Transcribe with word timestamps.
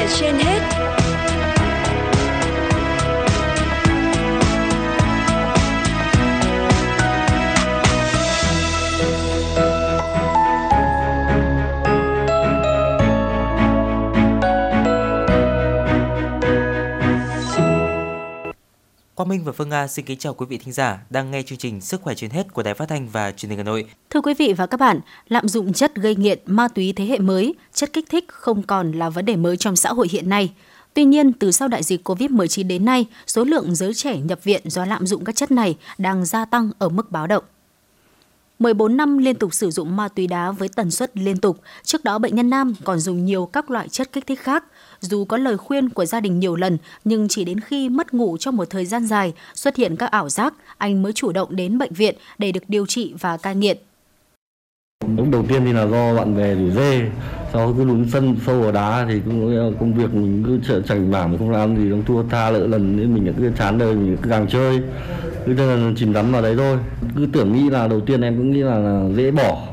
là 0.00 0.06
trên 0.20 0.38
hết. 0.38 0.79
Quang 19.20 19.28
Minh 19.28 19.44
và 19.44 19.52
Phương 19.52 19.68
Nga 19.68 19.86
xin 19.86 20.04
kính 20.04 20.18
chào 20.18 20.34
quý 20.34 20.46
vị 20.48 20.58
thính 20.58 20.72
giả 20.72 20.98
đang 21.10 21.30
nghe 21.30 21.42
chương 21.42 21.58
trình 21.58 21.80
Sức 21.80 22.02
khỏe 22.02 22.14
trên 22.14 22.30
hết 22.30 22.52
của 22.52 22.62
Đài 22.62 22.74
Phát 22.74 22.88
thanh 22.88 23.08
và 23.08 23.32
Truyền 23.32 23.50
hình 23.50 23.58
Hà 23.58 23.64
Nội. 23.64 23.86
Thưa 24.10 24.20
quý 24.20 24.34
vị 24.34 24.52
và 24.52 24.66
các 24.66 24.80
bạn, 24.80 25.00
lạm 25.28 25.48
dụng 25.48 25.72
chất 25.72 25.94
gây 25.94 26.16
nghiện, 26.16 26.38
ma 26.46 26.68
túy 26.68 26.92
thế 26.96 27.04
hệ 27.04 27.18
mới, 27.18 27.54
chất 27.72 27.92
kích 27.92 28.04
thích 28.10 28.24
không 28.28 28.62
còn 28.62 28.92
là 28.92 29.10
vấn 29.10 29.24
đề 29.24 29.36
mới 29.36 29.56
trong 29.56 29.76
xã 29.76 29.92
hội 29.92 30.08
hiện 30.10 30.28
nay. 30.28 30.52
Tuy 30.94 31.04
nhiên, 31.04 31.32
từ 31.32 31.50
sau 31.50 31.68
đại 31.68 31.82
dịch 31.82 32.08
COVID-19 32.08 32.66
đến 32.66 32.84
nay, 32.84 33.06
số 33.26 33.44
lượng 33.44 33.74
giới 33.74 33.94
trẻ 33.94 34.16
nhập 34.16 34.44
viện 34.44 34.62
do 34.64 34.84
lạm 34.84 35.06
dụng 35.06 35.24
các 35.24 35.36
chất 35.36 35.50
này 35.50 35.76
đang 35.98 36.24
gia 36.24 36.44
tăng 36.44 36.70
ở 36.78 36.88
mức 36.88 37.10
báo 37.10 37.26
động. 37.26 37.44
14 38.60 38.96
năm 38.96 39.18
liên 39.18 39.36
tục 39.36 39.54
sử 39.54 39.70
dụng 39.70 39.96
ma 39.96 40.08
túy 40.08 40.26
đá 40.26 40.50
với 40.50 40.68
tần 40.68 40.90
suất 40.90 41.16
liên 41.16 41.36
tục. 41.36 41.60
Trước 41.82 42.04
đó 42.04 42.18
bệnh 42.18 42.34
nhân 42.34 42.50
nam 42.50 42.74
còn 42.84 42.98
dùng 42.98 43.24
nhiều 43.24 43.46
các 43.46 43.70
loại 43.70 43.88
chất 43.88 44.12
kích 44.12 44.26
thích 44.26 44.40
khác. 44.40 44.64
Dù 45.00 45.24
có 45.24 45.36
lời 45.36 45.56
khuyên 45.56 45.88
của 45.88 46.04
gia 46.04 46.20
đình 46.20 46.38
nhiều 46.40 46.56
lần, 46.56 46.78
nhưng 47.04 47.28
chỉ 47.28 47.44
đến 47.44 47.60
khi 47.60 47.88
mất 47.88 48.14
ngủ 48.14 48.36
trong 48.36 48.56
một 48.56 48.70
thời 48.70 48.86
gian 48.86 49.06
dài, 49.06 49.32
xuất 49.54 49.76
hiện 49.76 49.96
các 49.96 50.10
ảo 50.10 50.28
giác, 50.28 50.54
anh 50.78 51.02
mới 51.02 51.12
chủ 51.12 51.32
động 51.32 51.56
đến 51.56 51.78
bệnh 51.78 51.92
viện 51.92 52.14
để 52.38 52.52
được 52.52 52.62
điều 52.68 52.86
trị 52.86 53.14
và 53.20 53.36
cai 53.36 53.54
nghiện. 53.54 53.78
Lúc 55.16 55.26
đầu 55.32 55.44
tiên 55.48 55.62
thì 55.64 55.72
là 55.72 55.86
do 55.86 56.14
bạn 56.14 56.36
bè 56.36 56.54
rủ 56.54 56.70
dê, 56.70 57.00
sau 57.52 57.74
cứ 57.76 57.84
lún 57.84 58.08
sân 58.08 58.36
sâu 58.46 58.62
ở 58.62 58.72
đá 58.72 59.06
thì 59.08 59.20
cũng 59.24 59.76
công 59.80 59.94
việc 59.94 60.14
mình 60.14 60.42
cứ 60.46 60.58
chợ 60.68 60.80
chảnh 60.80 61.10
bảng 61.10 61.38
không 61.38 61.50
làm 61.50 61.76
gì 61.76 61.90
không 61.90 62.04
thua 62.04 62.22
tha 62.22 62.50
lỡ 62.50 62.66
lần 62.66 62.96
nên 62.96 63.14
mình 63.14 63.34
cứ 63.38 63.50
chán 63.58 63.78
đời 63.78 63.94
mình 63.94 64.16
cứ 64.22 64.30
càng 64.30 64.46
chơi. 64.48 64.80
Cứ 65.46 65.54
là 65.54 65.92
chìm 65.96 66.12
đắm 66.12 66.32
vào 66.32 66.42
đấy 66.42 66.54
thôi. 66.58 66.78
Cứ 67.16 67.26
tưởng 67.32 67.52
nghĩ 67.52 67.70
là 67.70 67.88
đầu 67.88 68.00
tiên 68.00 68.20
em 68.20 68.36
cũng 68.36 68.50
nghĩ 68.50 68.60
là, 68.60 68.78
là 68.78 69.08
dễ 69.16 69.30
bỏ. 69.30 69.66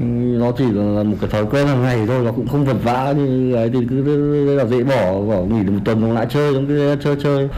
Nó 0.00 0.52
chỉ 0.58 0.64
là 0.64 1.02
một 1.02 1.16
cái 1.20 1.30
thói 1.30 1.46
quen 1.46 1.66
hàng 1.66 1.82
ngày 1.82 2.06
thôi 2.06 2.24
nó 2.24 2.32
cũng 2.32 2.48
không 2.48 2.64
vật 2.64 2.76
vã 2.82 3.12
như 3.12 3.54
ấy 3.54 3.70
thì 3.70 3.78
cứ 3.90 4.56
là 4.56 4.64
dễ 4.64 4.84
bỏ 4.84 5.20
bỏ 5.20 5.42
nghỉ 5.42 5.62
được 5.62 5.72
một 5.72 5.80
tuần 5.84 6.00
nó 6.00 6.12
lại 6.14 6.26
chơi 6.30 6.54
giống 6.54 6.66
cái 6.66 6.96
chơi 7.04 7.16
chơi. 7.22 7.48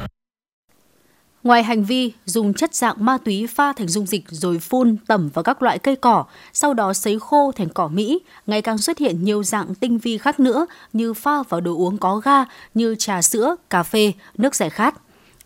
Ngoài 1.43 1.63
hành 1.63 1.85
vi 1.85 2.13
dùng 2.25 2.55
chất 2.55 2.75
dạng 2.75 3.05
ma 3.05 3.19
túy 3.25 3.47
pha 3.47 3.73
thành 3.73 3.89
dung 3.89 4.07
dịch 4.07 4.25
rồi 4.29 4.59
phun 4.59 4.97
tẩm 5.07 5.31
vào 5.35 5.43
các 5.43 5.63
loại 5.63 5.79
cây 5.79 5.97
cỏ, 5.97 6.25
sau 6.53 6.75
đó 6.75 6.93
sấy 6.93 7.19
khô 7.19 7.53
thành 7.57 7.69
cỏ 7.69 7.89
Mỹ, 7.89 8.21
ngày 8.47 8.63
càng 8.63 8.79
xuất 8.79 8.99
hiện 8.99 9.25
nhiều 9.25 9.43
dạng 9.43 9.75
tinh 9.75 9.99
vi 9.99 10.19
khác 10.19 10.41
nữa 10.41 10.67
như 10.93 11.15
pha 11.15 11.43
vào 11.49 11.61
đồ 11.61 11.77
uống 11.77 11.99
có 11.99 12.17
ga 12.17 12.45
như 12.75 12.95
trà 12.99 13.23
sữa, 13.23 13.57
cà 13.71 13.83
phê, 13.83 14.13
nước 14.39 14.55
giải 14.55 14.71
khát 14.71 14.95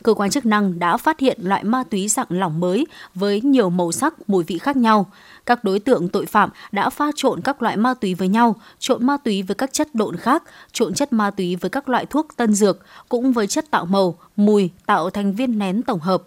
cơ 0.05 0.15
quan 0.15 0.31
chức 0.31 0.47
năng 0.47 0.79
đã 0.79 0.97
phát 0.97 1.21
hiện 1.21 1.39
loại 1.43 1.65
ma 1.65 1.85
túy 1.91 2.09
dạng 2.09 2.27
lỏng 2.29 2.61
mới 2.61 2.87
với 3.15 3.41
nhiều 3.41 3.71
màu 3.71 3.93
sắc, 3.93 4.29
mùi 4.29 4.45
vị 4.45 4.59
khác 4.59 4.77
nhau. 4.77 5.07
Các 5.47 5.65
đối 5.65 5.79
tượng 5.79 6.09
tội 6.09 6.27
phạm 6.27 6.51
đã 6.73 6.91
pha 6.91 7.07
trộn 7.17 7.41
các 7.41 7.63
loại 7.63 7.77
ma 7.77 7.95
túy 7.95 8.15
với 8.15 8.29
nhau, 8.29 8.57
trộn 8.79 9.07
ma 9.07 9.17
túy 9.25 9.43
với 9.43 9.55
các 9.55 9.73
chất 9.73 9.95
độn 9.95 10.17
khác, 10.17 10.43
trộn 10.73 10.95
chất 10.95 11.13
ma 11.13 11.31
túy 11.31 11.57
với 11.57 11.71
các 11.71 11.89
loại 11.89 12.07
thuốc 12.07 12.29
tân 12.37 12.55
dược, 12.55 12.79
cũng 13.09 13.33
với 13.33 13.47
chất 13.47 13.71
tạo 13.71 13.85
màu, 13.85 14.19
mùi 14.37 14.71
tạo 14.87 15.11
thành 15.11 15.33
viên 15.33 15.59
nén 15.59 15.83
tổng 15.83 16.01
hợp. 16.01 16.23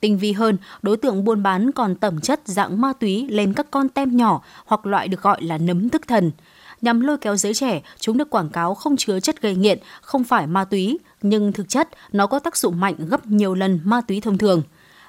Tinh 0.00 0.18
vi 0.18 0.32
hơn, 0.32 0.56
đối 0.82 0.96
tượng 0.96 1.24
buôn 1.24 1.42
bán 1.42 1.72
còn 1.72 1.94
tẩm 1.94 2.20
chất 2.20 2.40
dạng 2.44 2.80
ma 2.80 2.92
túy 2.92 3.26
lên 3.30 3.52
các 3.52 3.70
con 3.70 3.88
tem 3.88 4.16
nhỏ 4.16 4.42
hoặc 4.66 4.86
loại 4.86 5.08
được 5.08 5.22
gọi 5.22 5.42
là 5.42 5.58
nấm 5.58 5.88
thức 5.88 6.08
thần. 6.08 6.30
Nhằm 6.82 7.00
lôi 7.00 7.18
kéo 7.18 7.36
giới 7.36 7.54
trẻ, 7.54 7.80
chúng 7.98 8.18
được 8.18 8.30
quảng 8.30 8.48
cáo 8.48 8.74
không 8.74 8.96
chứa 8.96 9.20
chất 9.20 9.42
gây 9.42 9.54
nghiện, 9.54 9.78
không 10.00 10.24
phải 10.24 10.46
ma 10.46 10.64
túy, 10.64 10.98
nhưng 11.22 11.52
thực 11.52 11.68
chất 11.68 11.88
nó 12.12 12.26
có 12.26 12.38
tác 12.38 12.56
dụng 12.56 12.80
mạnh 12.80 12.94
gấp 12.98 13.26
nhiều 13.26 13.54
lần 13.54 13.80
ma 13.84 14.00
túy 14.00 14.20
thông 14.20 14.38
thường. 14.38 14.62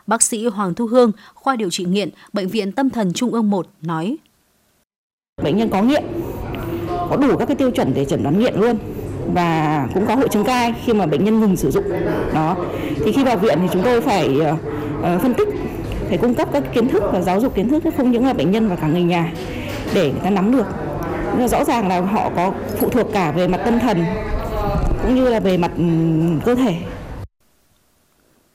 Bác 0.07 0.21
sĩ 0.21 0.45
Hoàng 0.45 0.73
Thu 0.73 0.87
Hương, 0.87 1.11
khoa 1.33 1.55
điều 1.55 1.69
trị 1.69 1.83
nghiện, 1.85 2.09
Bệnh 2.33 2.47
viện 2.47 2.71
Tâm 2.71 2.89
thần 2.89 3.13
Trung 3.13 3.33
ương 3.33 3.49
1 3.49 3.67
nói. 3.81 4.17
Bệnh 5.43 5.57
nhân 5.57 5.69
có 5.69 5.81
nghiện, 5.81 6.03
có 7.09 7.17
đủ 7.17 7.37
các 7.37 7.45
cái 7.45 7.55
tiêu 7.55 7.71
chuẩn 7.71 7.93
để 7.93 8.05
chẩn 8.05 8.23
đoán 8.23 8.39
nghiện 8.39 8.55
luôn 8.55 8.77
và 9.33 9.87
cũng 9.93 10.05
có 10.05 10.15
hội 10.15 10.27
chứng 10.29 10.43
cai 10.43 10.73
khi 10.85 10.93
mà 10.93 11.05
bệnh 11.05 11.25
nhân 11.25 11.39
ngừng 11.39 11.55
sử 11.55 11.71
dụng 11.71 11.83
đó 12.33 12.55
thì 13.05 13.11
khi 13.11 13.23
vào 13.23 13.37
viện 13.37 13.57
thì 13.61 13.67
chúng 13.73 13.83
tôi 13.83 14.01
phải 14.01 14.37
uh, 14.39 15.21
phân 15.21 15.33
tích 15.33 15.47
phải 16.09 16.17
cung 16.17 16.33
cấp 16.33 16.49
các 16.53 16.63
kiến 16.73 16.87
thức 16.87 17.03
và 17.13 17.21
giáo 17.21 17.41
dục 17.41 17.55
kiến 17.55 17.69
thức 17.69 17.83
không 17.97 18.11
những 18.11 18.25
là 18.25 18.33
bệnh 18.33 18.51
nhân 18.51 18.69
và 18.69 18.75
cả 18.75 18.87
người 18.87 19.03
nhà 19.03 19.33
để 19.93 20.11
người 20.11 20.21
ta 20.23 20.29
nắm 20.29 20.51
được 20.51 20.65
rõ 21.47 21.63
ràng 21.63 21.87
là 21.87 22.01
họ 22.01 22.29
có 22.35 22.53
phụ 22.79 22.89
thuộc 22.89 23.07
cả 23.13 23.31
về 23.31 23.47
mặt 23.47 23.61
tâm 23.65 23.79
thần 23.79 24.05
cũng 25.01 25.15
như 25.15 25.29
là 25.29 25.39
về 25.39 25.57
mặt 25.57 25.71
cơ 26.45 26.55
thể. 26.55 26.75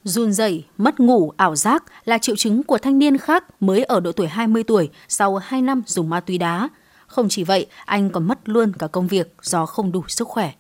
Run 0.05 0.33
rẩy, 0.33 0.65
mất 0.79 1.01
ngủ, 1.01 1.33
ảo 1.37 1.57
giác 1.57 1.85
là 2.05 2.19
triệu 2.19 2.37
chứng 2.37 2.63
của 2.63 2.79
thanh 2.79 2.99
niên 2.99 3.19
khác 3.19 3.45
mới 3.61 3.85
ở 3.85 4.01
độ 4.01 4.13
tuổi 4.13 4.27
20 4.27 4.63
tuổi 4.63 4.91
sau 5.09 5.37
2 5.37 5.63
năm 5.63 5.83
dùng 5.87 6.11
ma 6.11 6.21
túy 6.21 6.39
đá. 6.39 6.69
Không 7.07 7.29
chỉ 7.29 7.45
vậy, 7.45 7.67
anh 7.85 8.11
còn 8.11 8.29
mất 8.29 8.39
luôn 8.45 8.73
cả 8.79 8.87
công 8.87 9.07
việc 9.07 9.35
do 9.43 9.67
không 9.67 9.93
đủ 9.93 10.03
sức 10.09 10.29
khỏe. 10.29 10.53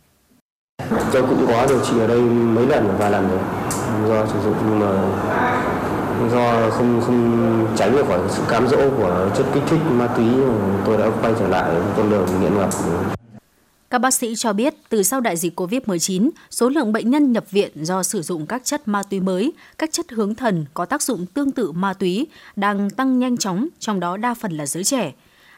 Tôi 1.12 1.22
cũng 1.22 1.46
có 1.46 1.66
điều 1.68 1.84
trị 1.84 1.98
ở 1.98 2.06
đây 2.06 2.20
mấy 2.20 2.66
lần 2.66 2.96
vài 2.98 3.10
lần 3.10 3.28
rồi 3.28 3.40
do 4.08 4.26
sử 4.26 4.40
dụng 4.44 4.54
nhưng 4.66 4.78
mà 4.78 4.86
do 6.32 6.70
không 6.70 7.00
không 7.06 7.66
tránh 7.76 7.92
được 7.92 8.06
khỏi 8.08 8.20
sự 8.28 8.42
cám 8.48 8.68
dỗ 8.68 8.76
của 8.76 9.30
chất 9.36 9.46
kích 9.54 9.62
thích 9.66 9.80
ma 9.90 10.06
túy 10.06 10.26
tôi 10.86 10.96
đã 10.98 11.10
quay 11.22 11.32
trở 11.38 11.48
lại 11.48 11.74
con 11.96 12.10
đường 12.10 12.26
nghiện 12.40 12.54
ngập 12.54 12.70
các 13.90 13.98
bác 13.98 14.14
sĩ 14.14 14.34
cho 14.36 14.52
biết, 14.52 14.74
từ 14.88 15.02
sau 15.02 15.20
đại 15.20 15.36
dịch 15.36 15.60
COVID-19, 15.60 16.30
số 16.50 16.68
lượng 16.68 16.92
bệnh 16.92 17.10
nhân 17.10 17.32
nhập 17.32 17.50
viện 17.50 17.84
do 17.84 18.02
sử 18.02 18.22
dụng 18.22 18.46
các 18.46 18.64
chất 18.64 18.88
ma 18.88 19.02
túy 19.02 19.20
mới, 19.20 19.52
các 19.78 19.92
chất 19.92 20.10
hướng 20.10 20.34
thần 20.34 20.66
có 20.74 20.84
tác 20.84 21.02
dụng 21.02 21.26
tương 21.26 21.50
tự 21.50 21.72
ma 21.72 21.92
túy 21.92 22.26
đang 22.56 22.90
tăng 22.90 23.18
nhanh 23.18 23.36
chóng, 23.36 23.68
trong 23.78 24.00
đó 24.00 24.16
đa 24.16 24.34
phần 24.34 24.52
là 24.52 24.66
giới 24.66 24.84
trẻ. 24.84 25.12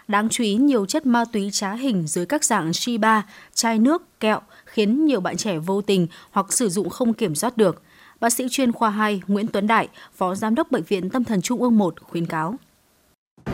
Đáng 0.09 0.29
chú 0.29 0.45
ý, 0.45 0.55
nhiều 0.55 0.87
chất 0.87 1.07
ma 1.07 1.25
túy 1.33 1.51
trá 1.53 1.73
hình 1.73 2.07
dưới 2.07 2.27
các 2.27 2.45
dạng 2.45 2.73
shiba, 2.73 3.23
chai 3.55 3.79
nước, 3.79 4.21
kẹo 4.21 4.41
khiến 4.65 5.07
nhiều 5.07 5.21
bạn 5.21 5.37
trẻ 5.37 5.59
vô 5.59 5.81
tình 5.81 6.07
hoặc 6.31 6.53
sử 6.53 6.69
dụng 6.69 6.91
không 6.91 7.13
kiểm 7.13 7.35
soát 7.35 7.57
được. 7.57 7.83
Bác 8.21 8.33
sĩ 8.33 8.47
chuyên 8.51 8.73
khoa 8.73 8.91
2 8.91 9.21
Nguyễn 9.29 9.47
Tuấn 9.47 9.67
Đại, 9.67 9.89
Phó 10.17 10.35
Giám 10.35 10.55
đốc 10.55 10.71
Bệnh 10.71 10.83
viện 10.83 11.11
Tâm 11.11 11.25
thần 11.25 11.43
Trung 11.43 11.63
ương 11.63 11.79
1 11.79 11.95
khuyến 12.01 12.27
cáo. 12.27 12.55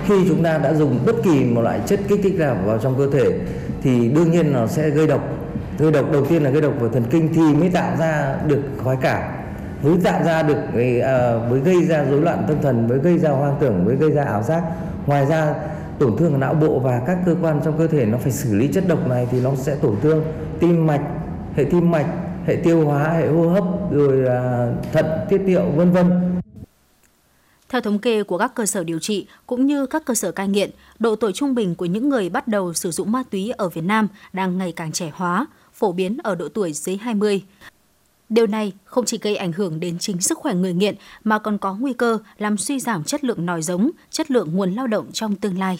Khi 0.07 0.15
chúng 0.29 0.43
ta 0.43 0.59
đã 0.59 0.75
dùng 0.75 0.99
bất 1.07 1.17
kỳ 1.25 1.45
một 1.45 1.63
loại 1.63 1.81
chất 1.87 2.01
kích 2.09 2.21
thích 2.23 2.35
nào 2.39 2.57
vào 2.65 2.79
trong 2.79 2.99
cơ 2.99 3.11
thể 3.11 3.41
thì 3.83 4.09
đương 4.09 4.31
nhiên 4.31 4.53
nó 4.53 4.67
sẽ 4.67 4.91
gây 4.91 5.07
độc. 5.07 5.21
Gây 5.79 5.93
độc 5.93 6.13
đầu 6.13 6.27
tiên 6.27 6.43
là 6.43 6.51
gây 6.51 6.63
độc 6.63 6.73
vào 6.81 6.89
thần 6.89 7.05
kinh 7.11 7.35
thì 7.35 7.55
mới 7.55 7.71
tạo 7.71 7.97
ra 7.97 8.39
được 8.47 8.63
khoái 8.83 8.97
cảm 9.01 9.45
mới 9.85 9.99
tạo 10.05 10.25
ra 10.25 10.43
được 10.43 10.59
uh, 10.69 11.51
mới 11.51 11.61
gây 11.61 11.85
ra 11.85 12.05
rối 12.05 12.21
loạn 12.21 12.45
tâm 12.49 12.57
thần 12.63 12.89
mới 12.89 12.99
gây 12.99 13.19
ra 13.19 13.31
hoang 13.31 13.57
tưởng 13.61 13.85
mới 13.85 13.97
gây 13.97 14.11
ra 14.11 14.25
ảo 14.25 14.43
giác 14.43 14.63
ngoài 15.07 15.27
ra 15.27 15.55
tổn 15.99 16.17
thương 16.17 16.41
não 16.41 16.55
bộ 16.55 16.79
và 16.79 17.03
các 17.07 17.19
cơ 17.27 17.37
quan 17.43 17.61
trong 17.65 17.79
cơ 17.79 17.87
thể 17.87 18.07
nó 18.07 18.19
phải 18.19 18.33
xử 18.33 18.55
lý 18.55 18.69
chất 18.69 18.85
độc 18.89 19.09
này 19.09 19.29
thì 19.31 19.41
nó 19.41 19.55
sẽ 19.57 19.75
tổn 19.75 19.97
thương 20.03 20.25
tim 20.61 20.87
mạch 20.87 21.01
hệ 21.57 21.65
tim 21.65 21.91
mạch 21.91 22.07
hệ 22.47 22.57
tiêu 22.65 22.85
hóa 22.85 23.13
hệ 23.13 23.29
hô 23.29 23.49
hấp 23.49 23.65
rồi 23.93 24.17
là 24.17 24.73
thận 24.93 25.07
tiết 25.29 25.39
niệu 25.39 25.65
vân 25.77 25.93
vân 25.93 26.35
theo 27.69 27.81
thống 27.81 27.99
kê 27.99 28.23
của 28.23 28.39
các 28.39 28.55
cơ 28.55 28.67
sở 28.67 28.85
điều 28.85 28.99
trị 28.99 29.27
cũng 29.47 29.67
như 29.67 29.87
các 29.87 30.05
cơ 30.05 30.15
sở 30.15 30.33
cai 30.33 30.49
nghiện, 30.49 30.71
độ 30.99 31.17
tuổi 31.17 31.33
trung 31.33 31.55
bình 31.55 31.75
của 31.75 31.85
những 31.85 32.09
người 32.09 32.29
bắt 32.29 32.49
đầu 32.49 32.75
sử 32.75 32.91
dụng 32.91 33.13
ma 33.13 33.23
túy 33.31 33.51
ở 33.51 33.69
Việt 33.69 33.85
Nam 33.85 34.09
đang 34.33 34.59
ngày 34.59 34.73
càng 34.73 34.93
trẻ 34.93 35.11
hóa, 35.15 35.47
phổ 35.73 35.93
biến 35.93 36.19
ở 36.23 36.35
độ 36.35 36.49
tuổi 36.49 36.73
dưới 36.73 36.97
20. 36.97 37.43
Điều 38.29 38.47
này 38.47 38.73
không 38.85 39.05
chỉ 39.05 39.19
gây 39.23 39.37
ảnh 39.37 39.53
hưởng 39.53 39.81
đến 39.81 39.99
chính 39.99 40.21
sức 40.21 40.39
khỏe 40.39 40.55
người 40.55 40.73
nghiện 40.73 40.95
mà 41.25 41.39
còn 41.39 41.59
có 41.59 41.75
nguy 41.75 41.93
cơ 41.93 42.19
làm 42.39 42.57
suy 42.57 42.81
giảm 42.81 43.05
chất 43.05 43.25
lượng 43.25 43.47
nòi 43.47 43.63
giống, 43.63 43.91
chất 44.11 44.31
lượng 44.31 44.57
nguồn 44.57 44.75
lao 44.75 44.87
động 44.87 45.07
trong 45.13 45.37
tương 45.37 45.59
lai. 45.59 45.79